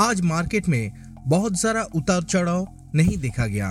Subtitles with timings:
[0.00, 0.90] आज मार्केट में
[1.28, 3.70] बहुत सारा उतार चढ़ाव नहीं देखा गया,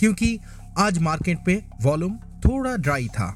[0.00, 0.38] क्योंकि
[0.78, 3.28] आज मार्केट पे वॉल्यूम थोड़ा ड्राई था।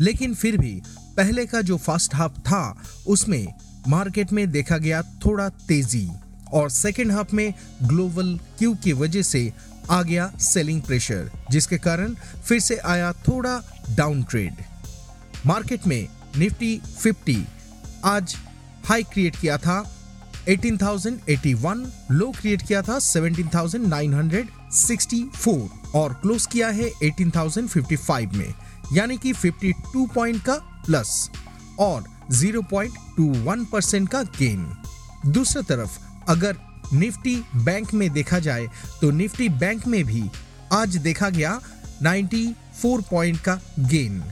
[0.00, 0.72] लेकिन फिर भी
[1.16, 3.46] पहले का जो फ़र्स्ट हाफ़ था, उसमें
[3.88, 6.08] मार्केट में देखा गया थोड़ा तेज़ी
[6.52, 9.52] और सेकेंड हाफ़ में ग्लोबल क्यू की वजह से
[9.90, 13.60] आ गया सेलिंग प्रेशर, जिसके कारण फिर से आया थोड़ा
[13.90, 14.62] डाउन ट्रेड।
[15.46, 17.38] मार्केट में निफ्टी 50
[18.04, 18.36] आज
[18.84, 19.78] हाई क्रिएट किया था
[20.48, 28.54] 18,081 लो क्रिएट किया था 17,964 और क्लोज किया है 18,055 में
[28.92, 31.30] यानी कि 52 पॉइंट का प्लस
[31.78, 34.76] और 0.21 परसेंट का गेन
[35.26, 36.56] दूसरी तरफ़ अगर
[36.92, 38.68] निफ्टी बैंक में देखा जाए
[39.00, 40.30] तो निफ्टी बैंक में भी
[40.72, 41.60] आज देखा गया
[42.02, 44.24] 94 पॉइंट का गेन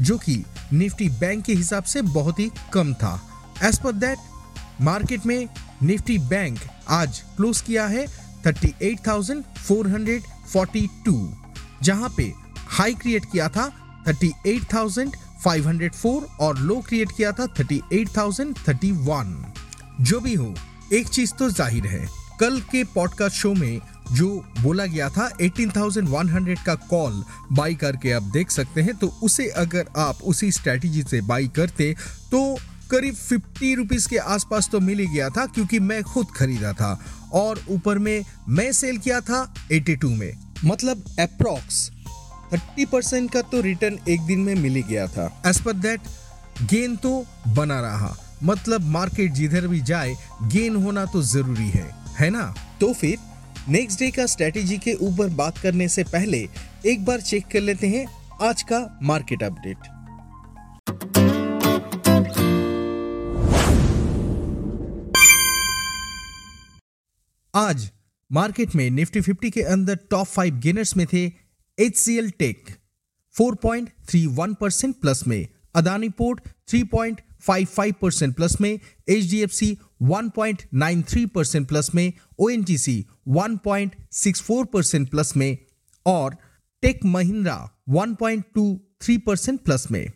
[0.00, 3.22] जो कि निफ्टी बैंक के हिसाब से बहुत ही कम था.
[3.62, 4.18] एज पर दैट
[4.80, 5.48] मार्केट में
[5.82, 6.58] निफ्टी बैंक
[6.90, 8.06] आज क्लोज किया है
[8.46, 11.28] 38,442
[11.82, 12.32] जहाँ पे
[12.68, 13.70] हाई क्रिएट किया था
[14.08, 19.34] 38,504 और लो क्रिएट किया था 38,031
[20.00, 20.54] जो भी हो
[20.92, 22.06] एक चीज़ तो ज़ाहिर है
[22.40, 23.80] कल के पॉडकास्ट शो में
[24.12, 29.48] जो बोला गया था 18,100 का कॉल बाई करके आप देख सकते हैं तो उसे
[29.56, 31.96] अगर आप उसी स्ट्रेटेजी से बाई करते
[32.30, 32.58] तो
[32.92, 36.92] करीब फिफ्टी रुपीज़ के आसपास तो मिल ही गया था, क्योंकि मैं खुद खरीदा था।
[37.32, 40.32] और ऊपर में मैं सेल किया था 82 में।
[40.64, 41.90] मतलब अप्रोक्स
[42.52, 46.00] 30 परसेंट का तो रिटर्न एक दिन में मिल ही गया था। एज पर दैट
[46.62, 51.88] गेन तो बना रहा। मतलब मार्केट जिधर भी जाए गेन होना तो ज़रूरी है
[52.18, 52.54] है ना?
[52.80, 53.18] तो फिर
[53.68, 56.48] नेक्स्ट डे का स्ट्रेटेजी के ऊपर बात करने से पहले
[56.86, 58.06] एक बार चेक कर लेते हैं
[58.42, 59.90] आज का मार्केट अपडेट
[67.54, 67.90] आज
[68.30, 71.24] मार्केट में निफ्टी 50 के अंदर टॉप फाइव गेनर्स में थे
[71.78, 72.70] H C L Tech
[73.40, 78.70] 4.31 percent plus में अदानी पोर्ट 3.55 परसेंट प्लस में
[79.08, 85.36] H D F C 1.93 percent plus में O N G C 1.64 percent plus
[85.36, 85.58] में,
[86.06, 86.36] और
[86.82, 90.10] टेक महिंद्रा 1.23 परसेंट प्लस में।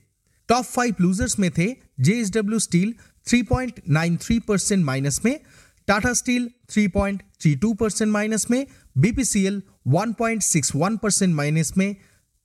[0.48, 2.94] टॉप फाइव लूजर्स में थे जेएसडब्ल्यू स्टील
[3.28, 5.40] 3.93 परसेंट माइनस में
[5.88, 8.66] Tata steel 3.32 percent minus में,
[8.98, 11.96] बीपीसीएल 1.61 परसेंट माइनस में,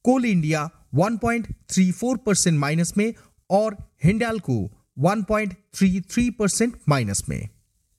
[0.06, 3.14] कोल इंडिया 1.34 परसेंट माइनस में
[3.50, 4.60] और हिंडालको
[5.00, 7.50] 1.33 परसेंट माइनस में।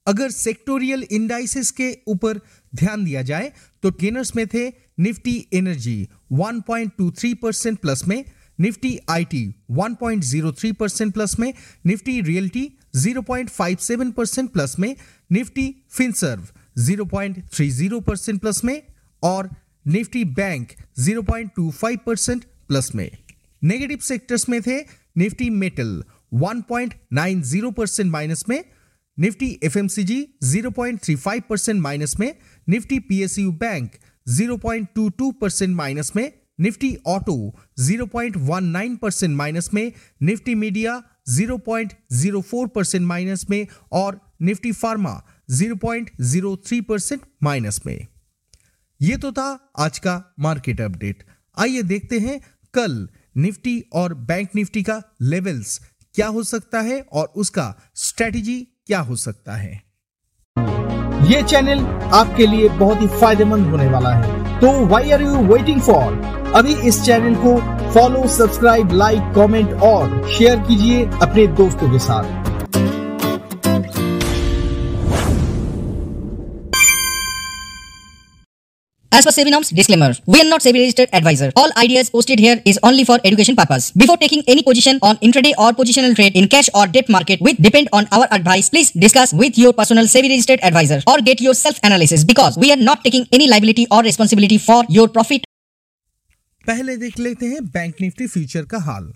[0.06, 2.40] अगर सेक्टोरियल इंडाइसिस के ऊपर
[2.74, 3.52] ध्यान दिया जाए
[3.82, 4.68] तो गेनर्स में थे
[5.00, 8.24] निफ्टी एनर्जी 1.23 परसेंट प्लस में,
[8.58, 11.52] निफ्टी आईटी 1.03 परसेंट प्लस में,
[11.86, 14.94] निफ्टी रियल्टी 0.57 परसेंट प्लस में
[15.32, 16.48] निफ्टी फिनसर्व
[16.78, 18.82] 0.30 परसेंट प्लस में
[19.22, 19.50] और
[19.86, 23.10] निफ्टी बैंक 0.25 परसेंट प्लस में।
[23.62, 24.78] नेगेटिव सेक्टर्स में थे
[25.16, 26.02] निफ्टी मेटल
[26.34, 28.64] 1.90 परसेंट माइनस में
[29.18, 32.34] निफ्टी एफएमसीजी 0.35 परसेंट माइनस में
[32.68, 33.90] Nifty PSU bank
[34.26, 37.36] 0.22 percent minus में निफ्टी ऑटो
[37.80, 45.20] 0.19 परसेंट माइनस में निफ्टी मीडिया 0.04 परसेंट माइनस में और निफ्टी फार्मा
[45.50, 48.06] 0.03 परसेंट माइनस में।
[49.00, 51.22] ये तो था आज का मार्केट अपडेट
[51.56, 52.40] आइए देखते हैं
[52.74, 55.80] कल निफ्टी और बैंक निफ्टी का लेवल्स
[56.14, 59.72] क्या हो सकता है और उसका स्ट्रेटजी क्या हो सकता है।
[61.30, 61.84] ये चैनल
[62.14, 66.20] आपके लिए बहुत ही फ़ायदेमंद होने वाला है। तो why are you waiting for
[66.56, 67.56] अभी इस चैनल को
[67.94, 72.40] फॉलो सब्सक्राइब लाइक कमेंट और शेयर कीजिए अपने दोस्तों के साथ
[79.12, 80.06] As per SEBI norms, disclaimer.
[80.26, 81.50] We are not SEBI registered advisor.
[81.54, 83.90] All ideas posted here is only for education purpose.
[83.92, 87.60] Before taking any position on intraday or positional trade in cash or debt market with
[87.68, 91.54] depend on our advice, please discuss with your personal SEBI registered advisor or get your
[91.54, 95.44] self analysis because we are not taking any liability or responsibility for your profit
[96.66, 99.14] पहले देख लेते हैं bank Nifty future का हाल।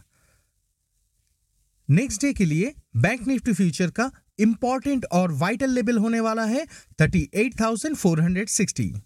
[1.89, 6.67] Next day के लिए bank Nifty future का important और vital level होने वाला है
[7.01, 9.01] 38,460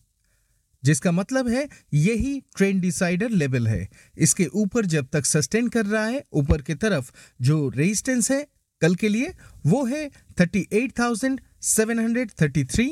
[0.85, 3.89] जिसका मतलब है यही ट्रेंड डिसाइडर लेवल है।
[4.19, 7.13] इसके ऊपर जब तक सस्टेन कर रहा है ऊपर की तरफ़
[7.43, 8.47] जो रेजिस्टेंस है
[8.83, 9.35] कल के लिए
[9.67, 10.11] वो है
[10.41, 12.91] 38,733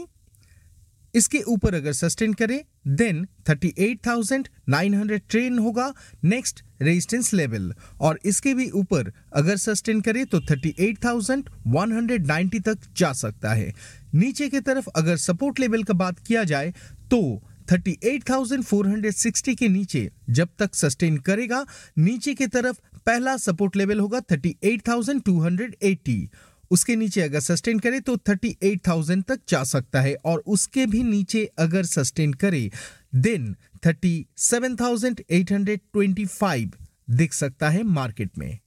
[1.14, 5.94] इसके ऊपर अगर सस्टेन करे देन 38,900 ट्रेन होगा
[6.24, 13.54] नेक्स्ट रेजिस्टेंस लेवल और इसके भी ऊपर अगर सस्टेन करे तो 38,190 तक जा सकता
[13.54, 13.74] है।
[14.14, 16.74] नीचे की तरफ़ अगर सपोर्ट लेवल का बात किया जाए
[17.10, 17.42] तो
[17.72, 21.66] 38,460 के नीचे जब तक सस्टेन करेगा
[21.98, 22.76] नीचे की तरफ़
[23.06, 26.28] पहला सपोर्ट लेवल होगा 38,280
[26.70, 31.50] उसके नीचे अगर सस्टेन करे तो 38,000 तक जा सकता है और उसके भी नीचे
[31.58, 32.70] अगर सस्टेन करे
[33.14, 33.56] देन
[33.86, 36.68] 37,825
[37.10, 38.58] दिख सकता है मार्केट में।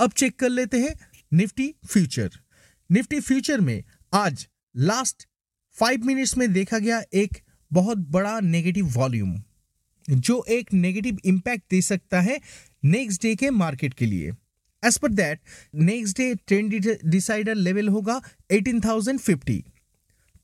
[0.00, 0.94] अब चेक कर लेते हैं
[1.32, 2.30] निफ्टी फ्यूचर
[2.90, 3.84] निफ्टी फ्यूचर में
[4.14, 5.28] आज लास्ट
[5.72, 7.38] फाइव मिनट्स में देखा गया एक
[7.72, 9.42] बहुत बड़ा नेगेटिव वॉल्यूम
[10.10, 12.40] जो एक नेगेटिव इंपैक्ट दे सकता है
[12.84, 14.32] नेक्स्ट डे के मार्केट के लिए।
[14.82, 15.40] As per that
[15.74, 18.20] next day trend decider level होगा
[18.52, 19.62] 18,050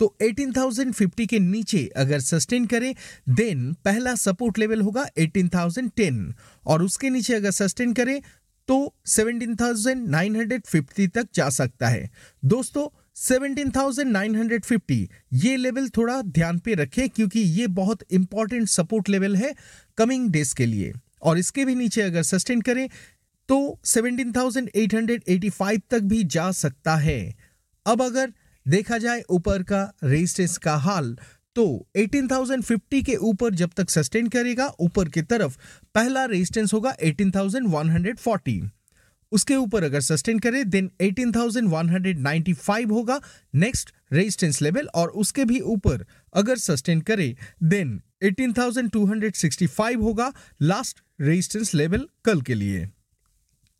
[0.00, 2.94] तो 18,050 के नीचे अगर सस्टेन करें
[3.28, 6.32] देन पहला सपोर्ट लेवल होगा 18,010
[6.66, 8.20] और उसके नीचे अगर सस्टेन करें
[8.68, 12.10] तो 17,950 तक जा सकता है।
[12.44, 15.08] दोस्तों 17,950
[15.44, 19.54] ये लेवल थोड़ा ध्यान पे रखें क्योंकि ये बहुत इंपॉर्टेंट सपोर्ट लेवल है
[19.98, 20.92] कमिंग डेज़ के लिए।
[21.22, 22.88] और इसके भी नीचे अगर सस्टेन करें
[23.48, 27.34] तो 17,885 तक भी जा सकता है।
[27.86, 28.32] अब अगर
[28.66, 31.16] देखा जाए ऊपर का रेजिस्टेंस का हाल
[31.56, 31.64] तो
[31.96, 35.58] 18,050 के ऊपर जब तक सस्टेन करेगा ऊपर की तरफ़
[35.94, 38.70] पहला रेजिस्टेंस होगा 18,140
[39.32, 43.20] उसके ऊपर अगर सस्टेन करे देन 18,195 होगा
[43.54, 46.04] नेक्स्ट रेजिस्टेंस लेवल और उसके भी ऊपर
[46.34, 50.32] अगर सस्टेन करे देन 18,265 होगा
[50.62, 52.88] लास्ट रेजिस्टेंस लेवल कल के लिए।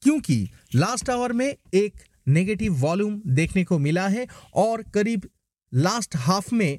[0.05, 0.37] क्योंकि
[0.75, 5.29] लास्ट आवर में एक नेगेटिव वॉल्यूम देखने को मिला है और करीब
[5.73, 6.79] लास्ट हाफ़ में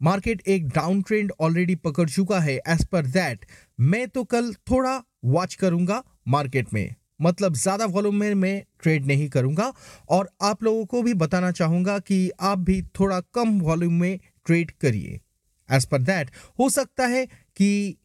[0.00, 3.44] मार्केट एक डाउन ट्रेंड ऑलरेडी पकड़ चुका है एज पर दैट
[3.80, 9.28] मैं तो कल थोड़ा वॉच करूँगा मार्केट में। मतलब ज़्यादा वॉल्यूम में मैं ट्रेड नहीं
[9.28, 9.72] करूँगा
[10.10, 14.70] और आप लोगों को भी बताना चाहूँगा कि आप भी थोड़ा कम वॉल्यूम में ट्रेड
[14.80, 15.20] करिए।
[15.68, 17.96] एज पर दैट हो सकता है कि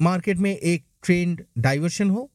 [0.00, 2.30] मार्केट में एक ट्रेंड डाइवर्शन हो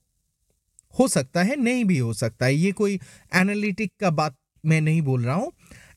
[1.00, 3.00] हो सकता है नहीं भी हो सकता है। ये कोई
[3.34, 5.52] एनालिटिक का बात मैं नहीं बोल रहा हूँ।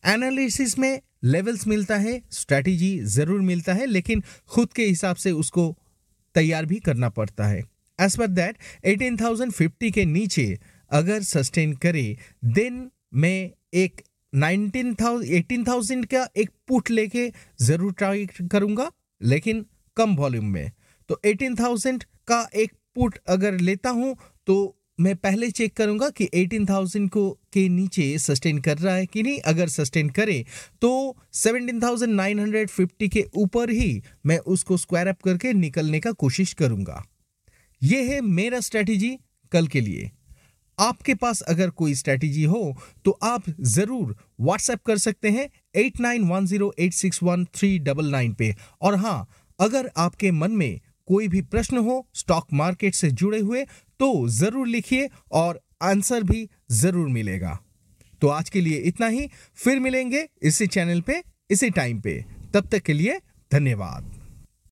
[0.06, 5.74] एनालिसिस में लेवल्स मिलता है स्ट्रैटेजी ज़रूर मिलता है लेकिन खुद के हिसाब से उसको
[6.34, 7.62] तैयार भी करना पड़ता है।
[7.98, 8.56] एज पर दैट
[8.86, 10.46] 18,050 के नीचे
[10.90, 12.16] अगर सस्टेन करे
[12.46, 14.02] देन मैं एक
[14.32, 17.30] 19,000 18,000 का एक पुट लेके
[17.60, 18.90] ज़रूर ट्राई करूँगा
[19.20, 19.64] लेकिन
[19.96, 20.70] कम वॉल्यूम में।
[21.10, 24.16] तो 18,000 का एक पुट अगर लेता हूँ
[24.46, 24.56] तो
[24.98, 29.38] मैं पहले चेक करूँगा कि 18,000 को के नीचे सस्टेन कर रहा है कि नहीं।
[29.42, 30.44] अगर सस्टेन करे
[30.82, 37.02] तो 17,950 के ऊपर ही मैं उसको स्क्वायर अप करके निकलने का कोशिश करूँगा।
[37.82, 39.16] यह है मेरा स्ट्रेटेजी
[39.52, 40.10] कल के लिए।
[40.78, 46.28] आपके पास अगर कोई स्ट्रेटेजी हो तो आप ज़रूर व्हाट्सएप कर सकते हैं eight nine
[46.28, 49.26] one zero eight six one three double nine पे। और हाँ
[49.58, 53.64] अगर आपके मन में कोई भी प्रश्न हो स्टॉक मार्केट से जुड़े हुए
[54.00, 57.58] तो ज़रूर लिखिए और आंसर भी ज़रूर मिलेगा।
[58.22, 62.68] तो आज के लिए इतना ही, फिर मिलेंगे इसी चैनल पे, इसी टाइम पे। तब
[62.68, 63.18] तक के लिए
[63.50, 64.12] धन्यवाद।